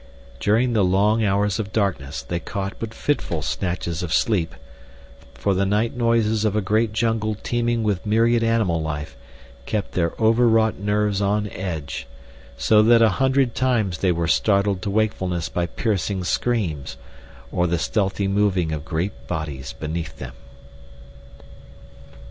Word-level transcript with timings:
During 0.39 0.73
the 0.73 0.83
long 0.83 1.23
hours 1.23 1.59
of 1.59 1.71
darkness 1.71 2.23
they 2.23 2.39
caught 2.39 2.73
but 2.79 2.91
fitful 2.91 3.43
snatches 3.43 4.01
of 4.01 4.11
sleep, 4.11 4.55
for 5.35 5.53
the 5.53 5.63
night 5.63 5.95
noises 5.95 6.43
of 6.43 6.55
a 6.55 6.59
great 6.61 6.91
jungle 6.91 7.35
teeming 7.35 7.83
with 7.83 8.03
myriad 8.03 8.41
animal 8.43 8.81
life 8.81 9.15
kept 9.67 9.91
their 9.91 10.13
overwrought 10.19 10.79
nerves 10.79 11.21
on 11.21 11.47
edge, 11.51 12.07
so 12.57 12.81
that 12.81 13.03
a 13.03 13.09
hundred 13.21 13.53
times 13.53 13.99
they 13.99 14.11
were 14.11 14.27
startled 14.27 14.81
to 14.81 14.89
wakefulness 14.89 15.49
by 15.49 15.67
piercing 15.67 16.23
screams, 16.23 16.97
or 17.51 17.67
the 17.67 17.77
stealthy 17.77 18.27
moving 18.27 18.71
of 18.71 18.83
great 18.83 19.27
bodies 19.27 19.71
beneath 19.71 20.17
them. 20.17 20.33